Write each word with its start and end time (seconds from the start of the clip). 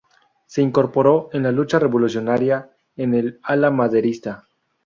Se 0.47 0.63
incorporó 0.63 1.29
en 1.31 1.43
la 1.43 1.51
lucha 1.51 1.77
revolucionaria 1.77 2.71
en 2.95 3.13
el 3.13 3.39
ala 3.43 3.69
maderista. 3.69 4.47